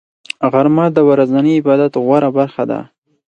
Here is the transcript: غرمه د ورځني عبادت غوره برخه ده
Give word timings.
غرمه 0.51 0.85
د 0.91 0.97
ورځني 1.09 1.51
عبادت 1.59 1.93
غوره 2.05 2.29
برخه 2.37 2.63
ده 2.71 2.79